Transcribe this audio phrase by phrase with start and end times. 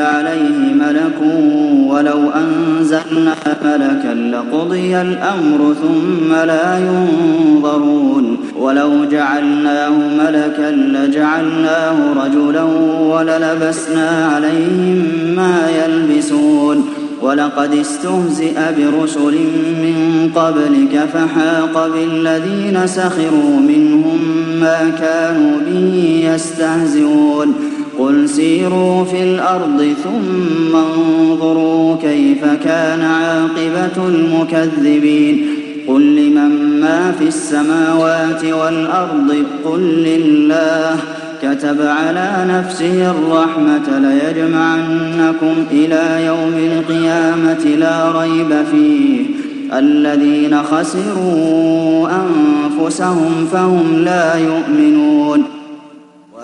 [0.00, 1.18] عليه ملك
[1.86, 8.38] ولو أنزلنا ملكا لقضي الأمر ثم لا ينظرون.
[8.58, 12.62] ولو جعلناه ملكا لجعلناه رجلا
[13.02, 15.02] وللبسنا عليهم
[15.36, 16.84] ما يلبسون.
[17.22, 19.34] ولقد استهزئ برسل
[19.84, 24.18] من قبلك فحاق بالذين سخروا منهم
[24.60, 27.54] ما كانوا به يستهزئون.
[27.98, 35.46] قل سيروا في الأرض ثم انظروا كيف كان عاقبة المكذبين
[35.88, 40.96] قل لمن ما في السماوات والأرض قل لله
[41.42, 49.26] كتب على نفسه الرحمة ليجمعنكم إلى يوم القيامة لا ريب فيه
[49.78, 55.57] الذين خسروا أنفسهم فهم لا يؤمنون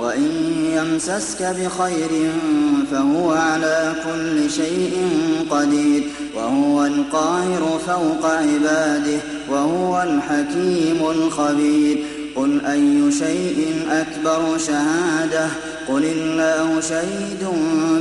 [0.00, 0.30] وإن
[0.76, 2.30] يمسسك بخير
[2.92, 4.92] فهو على كل شيء
[5.50, 6.02] قدير
[6.36, 9.18] وهو القاهر فوق عباده
[9.50, 11.98] وهو الحكيم الخبير
[12.36, 15.46] قل أي شيء أكبر شهادة
[15.88, 17.48] قل الله شهيد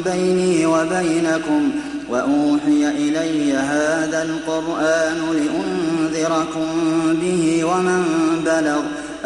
[0.05, 1.71] بيني وبينكم
[2.09, 6.67] وأوحي إلي هذا القرآن لأنذركم
[7.21, 8.03] به ومن
[8.45, 8.81] بلغ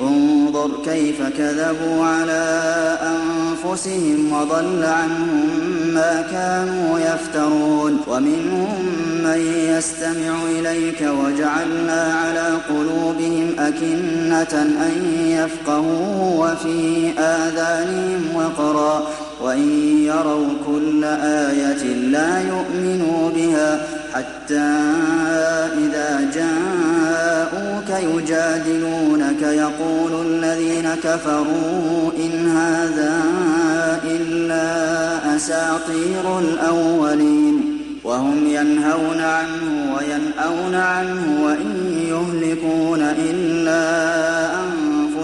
[0.00, 2.46] انظر كيف كذبوا على
[3.02, 5.48] أنفسهم وضل عنهم
[5.94, 8.00] ما كانوا يفترون.
[8.06, 8.74] ومنهم
[9.24, 19.06] من يستمع إليك وجعلنا على قلوبهم أكنة أن يفقهوا وفي آذانهم وقرا.
[19.42, 23.86] وإن يروا كل آية لا يؤمنوا بها
[24.16, 24.70] حتى
[25.78, 33.22] إذا جاءوك يجادلونك يقول الذين كفروا إن هذا
[34.04, 44.45] إلا أساطير الأولين وهم ينهون عنه وينأون عنه وإن يهلكون إلا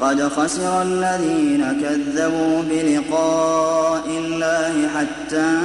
[0.00, 5.58] قد خسر الذين كذبوا بلقاء الله حتى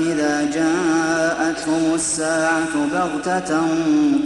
[0.00, 3.58] إذا جاءتهم الساعة بغتة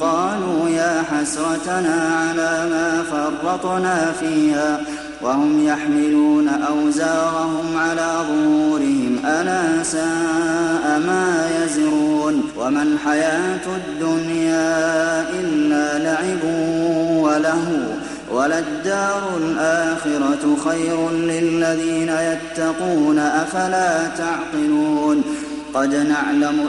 [0.00, 4.80] قالوا يا حسرتنا على ما فرطنا فيها
[5.22, 16.44] وهم يحملون أوزارهم على ظهورهم ألا ساء ما يزرون وما الحياة الدنيا إلا لعب
[17.22, 17.99] وله
[18.32, 25.22] وللدار الآخرة خير للذين يتقون أفلا تعقلون
[25.74, 26.68] قد نعلم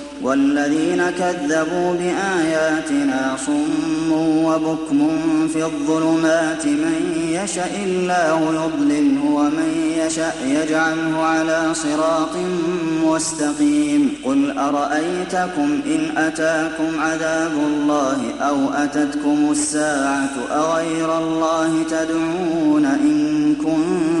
[0.23, 4.11] والذين كذبوا بآياتنا صم
[4.45, 5.09] وبكم
[5.53, 12.35] في الظلمات من يشأ الله يضلله ومن يشأ يجعله على صراط
[13.05, 14.13] مستقيم.
[14.23, 24.20] قل أرأيتكم إن أتاكم عذاب الله أو أتتكم الساعة أغير الله تدعون إن كنتم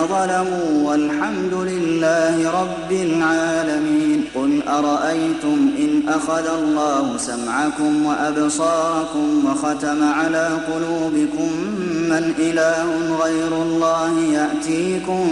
[0.09, 4.23] ظلموا والحمد لله رب العالمين.
[4.35, 11.49] قل أرأيتم إن أخذ الله سمعكم وأبصاركم وختم على قلوبكم
[12.09, 15.27] من إله غير الله يأتيكم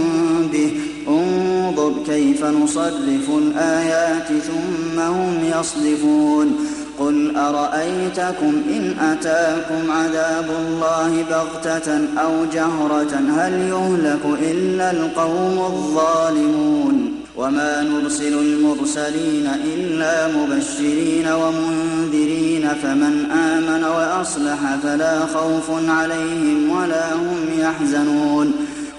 [0.52, 0.72] به؟
[1.08, 6.56] انظر كيف نصرف الآيات ثم هم يصدفون
[7.00, 17.82] قل أرأيتكم إن أتاكم عذاب الله بغتة أو جهرة هل يهلك إلا القوم الظالمون وما
[17.82, 28.54] نرسل المرسلين إلا مبشرين ومنذرين فمن آمن وأصلح فلا خوف عليهم ولا هم يحزنون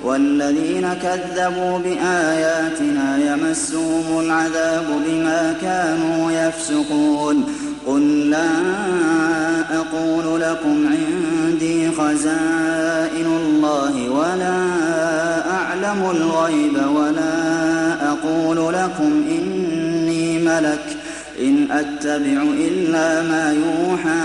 [0.05, 7.45] والذين كذبوا بآياتنا يمسهم العذاب بما كانوا يفسقون
[7.87, 8.51] قل لا
[9.77, 14.57] أقول لكم عندي خزائن الله ولا
[15.51, 17.33] أعلم الغيب ولا
[18.13, 20.97] أقول لكم إني ملك
[21.41, 24.21] إن أتبع إلا ما يوحى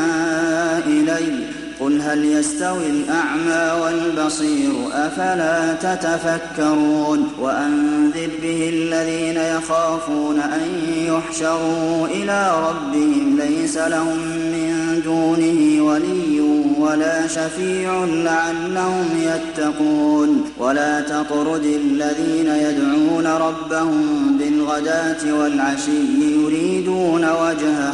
[0.87, 10.61] إليّ قل هل يستوي الأعمى والبصير أفلا تتفكرون وأنذر به الذين يخافون أن
[10.97, 16.39] يحشروا إلى ربهم ليس لهم من دونه ولي
[16.79, 27.93] ولا شفيع لعلهم يتقون ولا تطرد الذين يدعون ربهم بالغداة والعشي يريدون وجهه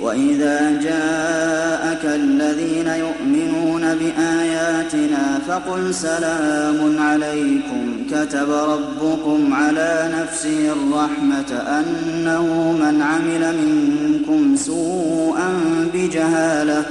[0.00, 13.02] وإذا جاءك الذين يؤمنون بآياتنا فقل سلام عليكم كتب ربكم على نفسه الرحمة أنه من
[13.02, 15.48] عمل منكم سوءا
[15.94, 16.84] بجهالة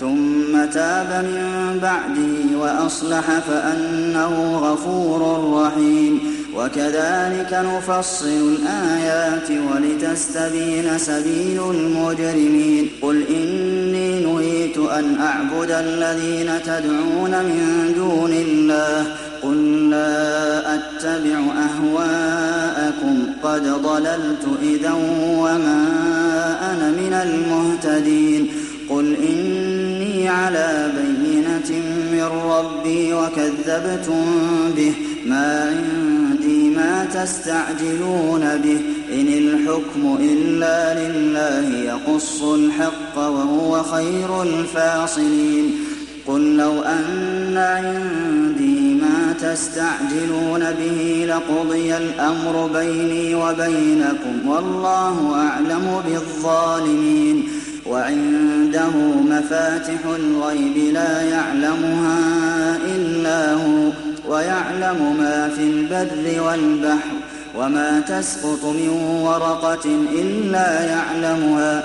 [0.00, 6.20] ثم تاب من بعده وأصلح فأنه غفور رحيم.
[6.56, 12.90] وكذلك نفصل الآيات ولتستبين سبيل المجرمين.
[13.02, 19.06] قل إني نهيت أن أعبد الذين تدعون من دون الله.
[19.42, 23.26] قل لا أتبع أهواءكم.
[23.42, 24.92] قد ضللت إذا
[25.40, 25.84] وما
[26.72, 28.48] أنا من المهتدين.
[28.90, 29.73] قل إني
[30.28, 34.24] على بينة من ربي وكذبتم
[34.76, 34.92] به.
[35.26, 38.80] ما عندي ما تستعجلون به.
[39.12, 45.74] إن الحكم إلا لله يقص الحق وهو خير الفاصلين.
[46.26, 57.48] قل لو أن عندي ما تستعجلون به لقضي الأمر بيني وبينكم والله أعلم بالظالمين.
[58.84, 62.18] وعنده مفاتح الغيب لا يعلمها
[62.96, 63.90] إلا هو
[64.28, 67.16] ويعلم ما في البر والبحر
[67.56, 68.88] وما تسقط من
[69.22, 71.84] ورقة إلا يعلمها.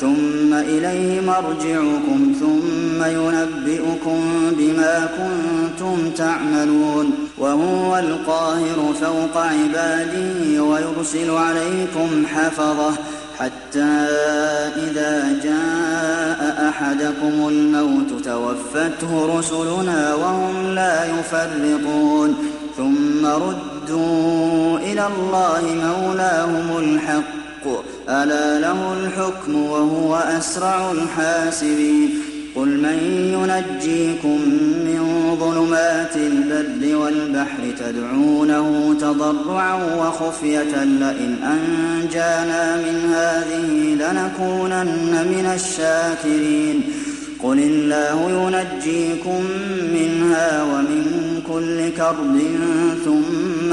[0.00, 4.20] ثم إليه مرجعكم ثم ينبئكم
[4.58, 12.92] بما كنتم تعملون وهو القاهر فوق عباده ويرسل عليكم حفظه
[13.38, 14.08] حتى
[14.76, 22.36] إذا جاء أحدكم الموت توفته رسلنا وهم لا يفرطون
[22.76, 32.10] ثم ردوا إلى الله مولاهم الحق ألا له الحكم وهو أسرع الحاسبين
[32.56, 32.98] قل من
[33.34, 34.38] ينجيكم
[34.84, 46.82] من ظلمات البر والبحر تدعونه تضرعا وخفية لئن أنجانا من هذه لنكونن من الشاكرين
[47.42, 49.44] قل الله ينجيكم
[49.94, 51.04] منها ومن
[51.48, 52.40] كل كرب
[53.04, 53.72] ثم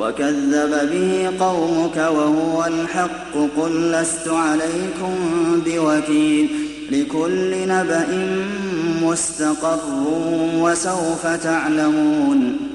[0.00, 5.14] وكذب به قومك وهو الحق قل لست عليكم
[5.66, 6.48] بوكيل
[6.90, 8.06] لكل نبأ
[9.02, 9.80] مستقر
[10.58, 12.73] وسوف تعلمون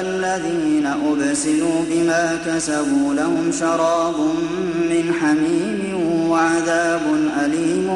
[0.00, 4.14] الذين أبسلوا بما كسبوا لهم شراب
[4.90, 5.80] من حميم
[6.30, 7.00] وعذاب
[7.44, 7.88] أليم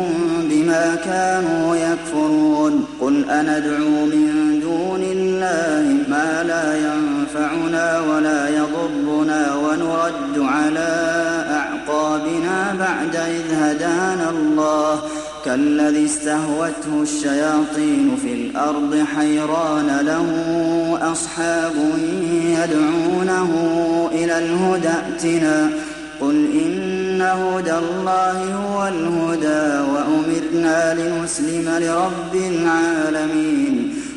[0.50, 2.87] بما كانوا يكفرون.
[3.00, 10.93] قل أندعو من دون الله ما لا ينفعنا ولا يضرنا ونرد على
[11.50, 15.02] أعقابنا بعد إذ هدانا الله.
[15.47, 20.28] كالذي استهوته الشياطين في الأرض حيران له
[21.13, 21.75] أصحاب
[22.63, 23.50] يدعونه
[24.13, 25.71] إلى الهدى ائتنا.
[26.21, 33.75] قل إن هدى الله هو الهدى وأمرنا لنسلم لرب العالمين.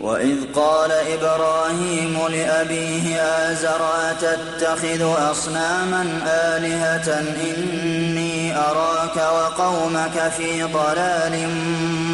[0.00, 3.80] وإذ قال إبراهيم لأبيه آزر
[4.10, 11.48] أتتخذ أصناما آلهة إني أراك وقومك في ضلال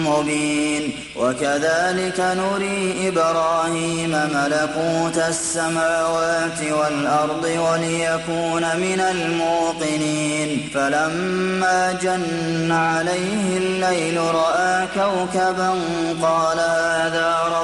[0.06, 14.86] مبين وكذلك نري إبراهيم ملكوت السماوات والأرض وليكون من الموقنين فلما جن عليه الليل رأى
[14.94, 15.70] كوكبا
[16.22, 17.42] قال هذا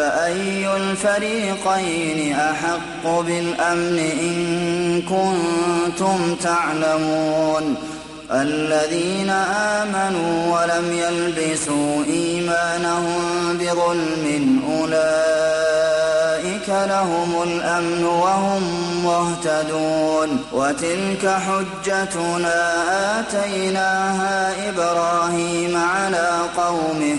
[0.00, 7.74] فأي الفريقين أحق بالأمن إن كنتم تعلمون
[8.32, 9.30] الذين
[9.80, 18.62] آمنوا ولم يلبسوا إيمانهم بظلم أولئك لهم الأمن وهم
[19.04, 22.72] مهتدون وتلك حجتنا
[23.20, 27.18] آتيناها إبراهيم على قومه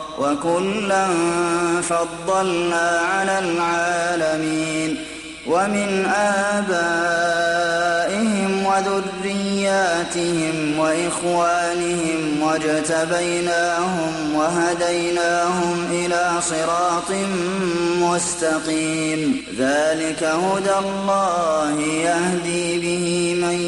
[0.21, 1.07] وكلا
[1.81, 4.97] فضلنا على العالمين
[5.47, 7.51] ومن آبائهم
[8.65, 17.11] وذرياتهم وإخوانهم واجتبيناهم وهديناهم إلى صراط
[17.97, 23.59] مستقيم ذلك هدى الله يهدي به من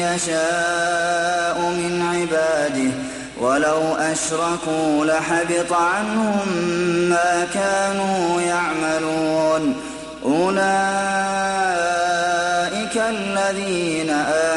[0.00, 3.07] يشاء من عباده
[3.40, 6.48] ولو أشركوا لحبط عنهم
[7.08, 9.76] ما كانوا يعملون.
[10.24, 10.88] أولئك
[12.96, 14.10] الذين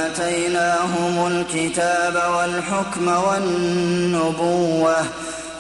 [0.04, 4.98] آتيناهم الكتاب والحكم والنبوة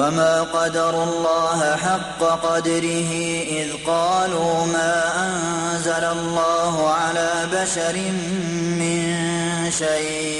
[0.00, 3.12] وما قدروا الله حق قدره
[3.48, 4.94] إذ قالوا ما
[5.26, 7.96] أنزل الله على بشر
[8.80, 9.00] من
[9.70, 10.39] شيء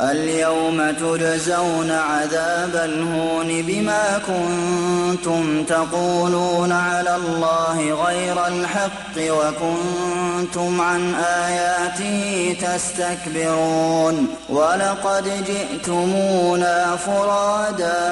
[0.00, 14.26] اليوم تجزون عذاب الهون بما كنتم تقولون على الله غير الحق وكنتم عن آياته تستكبرون
[14.48, 18.02] ولقد جئتمونا فرادا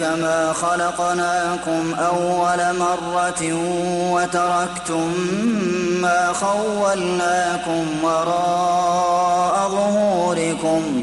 [0.00, 3.42] كما خلقناكم أول مرة
[4.12, 5.12] وتركتم
[6.02, 11.02] ما خولناكم وراء ظهوركم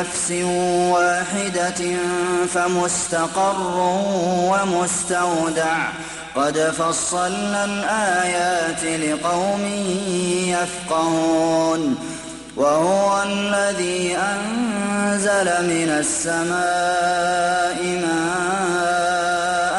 [0.00, 0.30] نفس
[0.90, 1.96] واحدة
[2.54, 3.76] فمستقر
[4.50, 5.88] ومستودع.
[6.36, 9.64] قد فصلنا الآيات لقوم
[10.46, 11.96] يفقهون.
[12.56, 19.76] وهو الذي أنزل من السماء ماء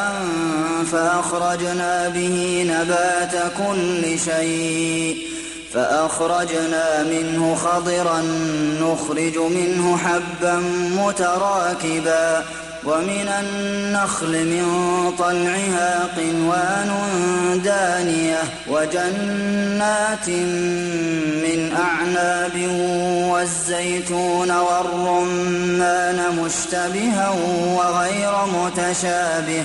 [0.92, 5.37] فأخرجنا به نبات كل شيء.
[5.74, 8.20] فأخرجنا منه خضرا
[8.80, 10.56] نخرج منه حبا
[10.96, 12.44] متراكبا
[12.84, 14.66] ومن النخل من
[15.18, 16.90] طلعها قنوان
[17.64, 20.28] دانية وجنات
[21.44, 22.56] من أعناب
[23.32, 27.30] والزيتون والرمان مشتبها
[27.76, 29.64] وغير متشابه.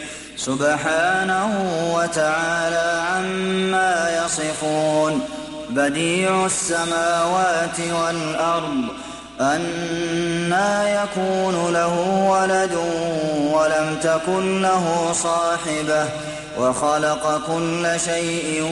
[0.45, 1.49] سبحانه
[1.93, 5.21] وتعالى عما يصفون.
[5.69, 8.83] بديع السماوات والأرض
[9.41, 11.95] أَنَّىٰ يَكُونُ لَهُ
[12.29, 12.75] وَلَدٌ
[13.53, 16.05] وَلَمْ تَكُن لَّهُ صَاحِبَةٌ
[16.59, 18.63] وَخَلَقَ كُلَّ شَيْءٍ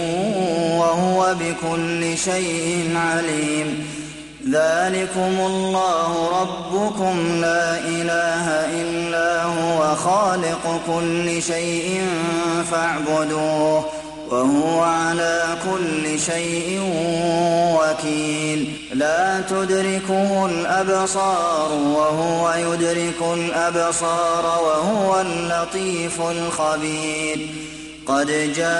[0.80, 3.99] وَهُوَ بِكُلِّ شَيْءٍ عَلِيمٌ.
[4.46, 12.08] ذَٰلِكُمُ اللَّهُ رَبُّكُمْ لَا إِلَٰهَ إِلَّا هُوَ خَالِقُ كُلِّ شَيْءٍ
[12.72, 13.86] فَاعْبُدُوهُ
[14.32, 16.82] وهو على كل شيء
[17.80, 18.74] وكيل.
[18.94, 27.48] لا تدركه الأبصار وهو يدرك الأبصار وهو اللطيف الخبير.
[28.08, 28.80] قد جاءكم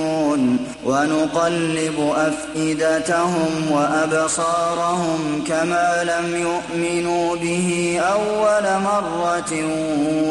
[0.85, 9.53] ونقلب أفئدتهم وأبصارهم كما لم يؤمنوا به أول مرة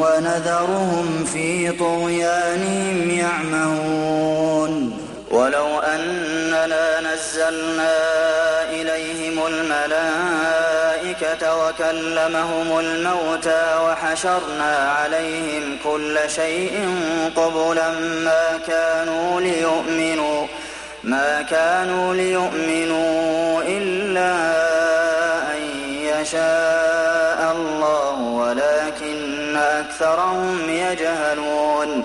[0.00, 4.92] ونذرهم في طغيانهم يعمهون.
[5.30, 7.96] ولو أننا نزلنا
[8.70, 10.79] إليهم الملائكة
[11.42, 16.88] وكلمهم الموتى وحشرنا عليهم كل شيء
[17.36, 17.90] قبلا
[18.24, 20.46] ما كانوا ليؤمنوا
[21.04, 24.32] ما كانوا ليؤمنوا إلا
[25.52, 25.62] أن
[26.02, 32.04] يشاء الله ولكن أكثرهم يجهلون.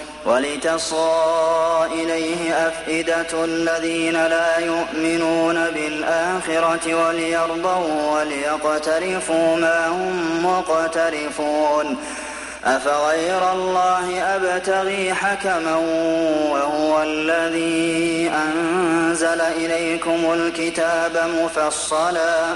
[0.25, 11.97] ولتصغى إليه أفئدة الذين لا يؤمنون بالآخرة وليرضوا وليقترفوا ما هم مقترفون
[12.65, 15.75] أفغير الله أبتغي حكما
[16.51, 22.55] وهو الذي أنزل إليكم الكتاب مفصلا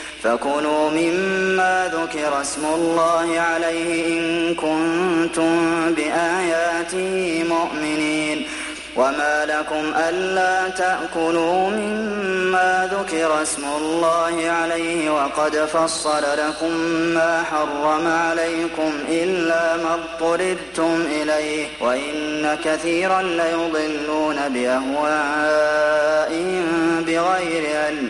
[0.23, 8.47] فكلوا مما ذكر اسم الله عليه إن كنتم بآياته مؤمنين.
[8.95, 16.71] وما لكم ألا تأكلوا مما ذكر اسم الله عليه وقد فصل لكم
[17.13, 21.67] ما حرم عليكم إلا ما اضطررتم إليه.
[21.81, 25.45] وإن كثيرا ليضلون بأهوائهم
[27.07, 28.09] بغير علم.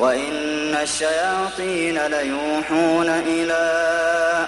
[0.00, 3.86] وإن الشياطين ليوحون إلى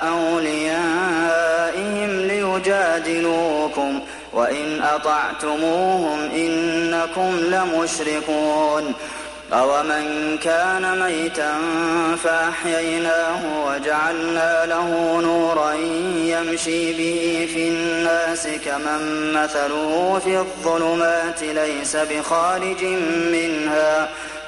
[0.09, 4.01] أوليائهم ليجادلوكم
[4.33, 8.95] وإن أطعتموهم إنكم لمشركون
[9.53, 11.55] أومن كان ميتا
[12.25, 15.73] فأحييناه وجعلنا له نورا
[16.25, 22.85] يمشي به في الناس كمن مثله في الظلمات ليس بخارج
[23.33, 24.09] منها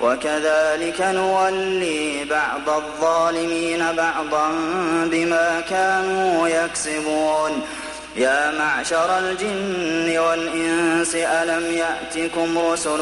[0.00, 4.48] وكذلك نولي بعض الظالمين بعضا
[5.04, 7.62] بما كانوا يكسبون.
[8.16, 13.00] يا معشر الجن والإنس ألم يأتكم رسل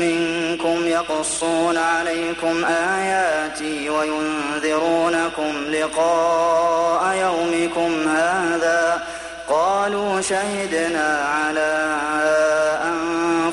[0.00, 9.02] منكم يقصون عليكم آياتي وينذرونكم لقاء يومكم هذا؟
[9.48, 11.96] قالوا شهدنا على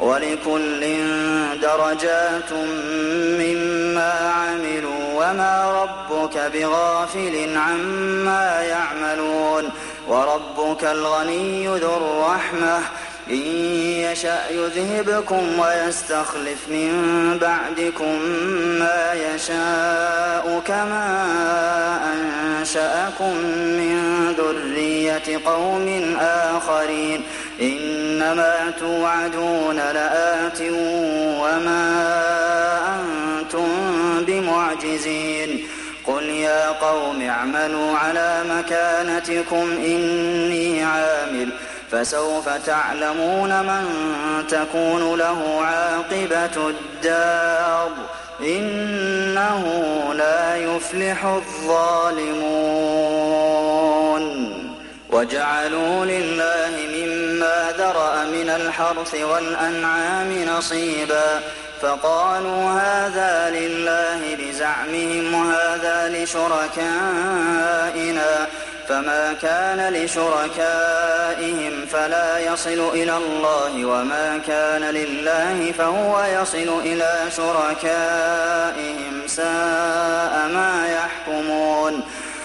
[0.00, 0.80] ولكل
[1.62, 2.52] درجات
[3.40, 9.68] مما عملوا وما ربك بغافل عما يعملون
[10.08, 12.78] وربك الغني ذو الرحمة.
[13.30, 13.46] إن
[14.06, 16.92] يشأ يذهبكم ويستخلف من
[17.40, 18.18] بعدكم
[18.78, 21.06] ما يشاء كما
[22.12, 23.36] أنشأكم
[23.78, 23.96] من
[24.38, 27.22] ذرية قوم آخرين.
[27.60, 30.60] إنما توعدون لآت
[31.40, 31.84] وما
[32.96, 33.68] أنتم
[34.26, 35.66] بمعجزين.
[36.06, 41.48] قل يا قوم اعملوا على مكانتكم إني عامل
[41.90, 43.84] فسوف تعلمون من
[44.48, 47.90] تكون له عاقبة الدار.
[48.40, 49.64] إنه
[50.14, 52.60] لا يفلح الظالمون.
[55.10, 56.89] وجعلوا لله
[57.40, 61.40] مما ذرأ من الحرث والأنعام نصيبا
[61.82, 67.20] فقالوا هذا لله بزعمهم وهذا لشركائنا
[68.88, 80.48] فما كان لشركائهم فلا يصل إلى الله وما كان لله فهو يصل إلى شركائهم ساء
[80.52, 82.02] ما يحكمون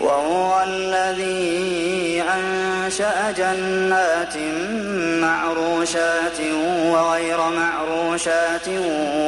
[0.00, 4.36] وهو الذي أنشأ جنات
[5.22, 6.40] معروشات
[6.86, 8.68] وغير معروشات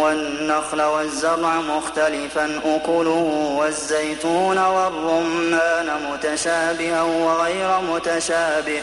[0.01, 8.83] والنخل والزرع مختلفا أكله والزيتون والرمان متشابها وغير متشابه.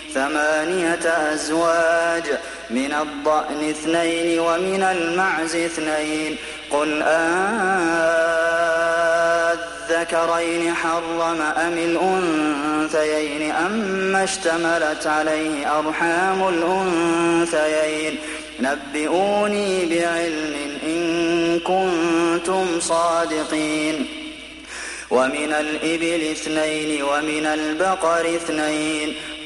[0.13, 2.23] ثمانية أزواج
[2.69, 6.37] من الضأن اثنين ومن المعز اثنين.
[6.71, 7.01] قل
[9.89, 18.17] أذكرين حرم أم الأنثيين؟ أما اشتملت عليه أرحام الأنثيين.
[18.59, 24.07] نبئوني بعلم إن كنتم صادقين.
[25.09, 29.15] ومن الإبل اثنين ومن البقر اثنين.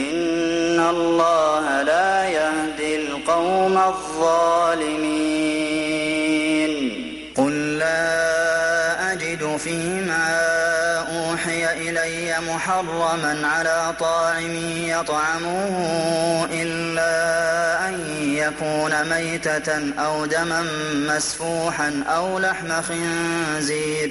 [0.00, 5.10] إن الله لا يهدي القوم الظالمين.
[7.36, 10.28] قل لا أجد فيما
[11.16, 14.54] أوحي إلي محرما على طاعم
[14.94, 15.74] يطعمه
[16.52, 17.14] إلا
[17.88, 17.94] أن
[18.42, 20.62] يكون ميتة أو دما
[21.08, 24.10] مسفوحا أو لحم خنزير.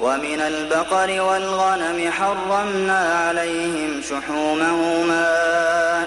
[0.00, 5.26] ومن البقر والغنم حرمنا عليهم شحومهما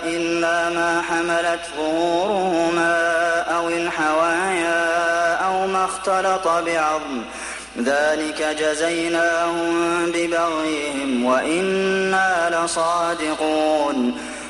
[0.03, 2.95] إلا ما حملت ظهورهما
[3.41, 7.21] أو الحوايا أو ما اختلط بعظم.
[7.77, 14.17] ذلك جزيناهم ببغيهم وإنا لصادقون.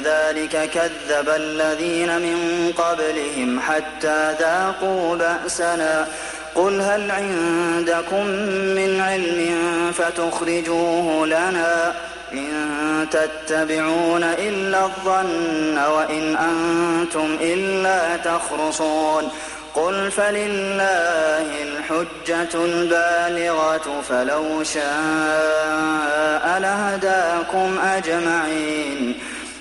[0.00, 6.06] كذلك كذب الذين من قبلهم حتى ذاقوا بأسنا.
[6.54, 8.26] قل هل عندكم
[8.76, 9.56] من علم
[9.92, 11.94] فتخرجوه لنا
[12.32, 19.30] إن تتبعون إلا الظن وإن أنتم إلا تخرصون.
[19.74, 29.14] قل فلله الحجة البالغة فلو شاء لهداكم أجمعين.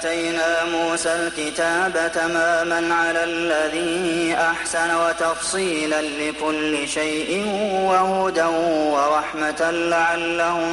[0.00, 7.46] آتينا موسى الكتاب تماما على الذي أحسن وتفصيلا لكل شيء
[7.84, 8.44] وهدى
[8.92, 10.72] ورحمة لعلهم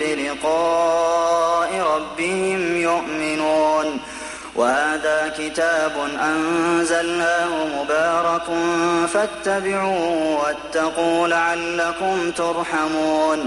[0.00, 4.00] بلقاء ربهم يؤمنون.
[4.56, 5.92] وهذا كتاب
[6.22, 8.46] أنزلناه مبارك
[9.14, 13.46] فاتبعوه واتقوا لعلكم ترحمون.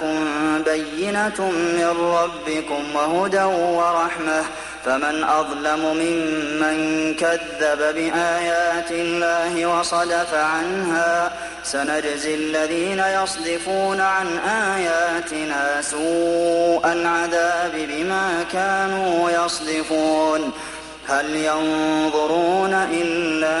[0.00, 4.44] جاءكم بينة من ربكم وهدى ورحمة
[4.84, 11.32] فمن أظلم ممن كذب بآيات الله وصدف عنها
[11.64, 20.52] سنجزي الذين يصدفون عن آياتنا سوء العذاب بما كانوا يصدفون
[21.08, 23.60] هل ينظرون إلا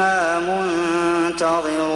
[0.00, 1.90] إنا منتظرون.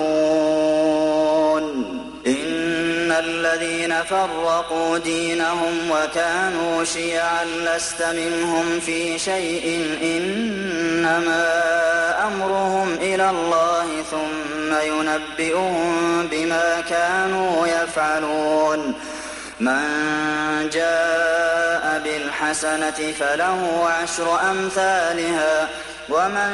[2.27, 9.97] إن الذين فرقوا دينهم وكانوا شيعا لست منهم في شيء.
[10.03, 11.53] إنما
[12.27, 18.95] أمرهم إلى الله ثم ينبئهم بما كانوا يفعلون.
[19.61, 19.85] من
[20.73, 25.69] جاء بالحسنة فله عشر أمثالها.
[26.09, 26.51] ومن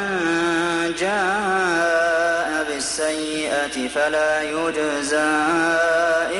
[0.98, 5.32] جاء بالسيئة فلا يجزى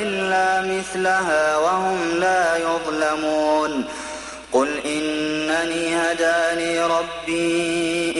[0.03, 3.85] إلا مثلها وهم لا يظلمون
[4.53, 8.20] قل إنني هداني ربي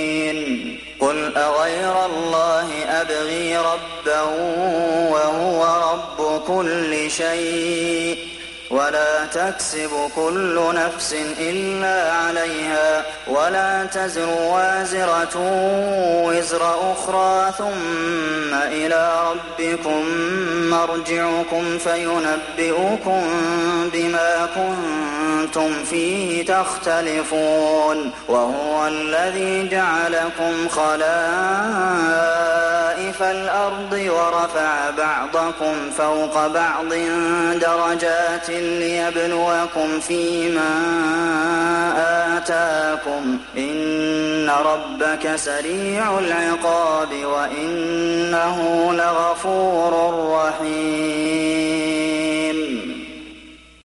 [1.11, 2.69] قل أغير الله
[3.01, 4.21] أبغي ربا
[5.11, 8.17] وهو رب كل شيء
[8.71, 15.37] ولا تكسب كل نفس إلا عليها ولا تزر وازرة
[16.25, 20.05] وزر أخرى ثم إلى ربكم
[20.69, 23.23] مرجعكم فينبئكم
[23.93, 32.01] بما كنتم فيه تختلفون وهو الذي جعلكم خلائف
[33.21, 36.93] الأرض ورفع بعضكم فوق بعض
[37.61, 40.71] درجات ليبلوكم فيما
[42.37, 48.57] آتاكم إن ربك سريع العقاب وإنه
[48.93, 49.93] لغفور
[50.33, 51.71] رحيم